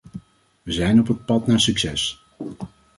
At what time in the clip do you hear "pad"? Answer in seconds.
1.25-1.47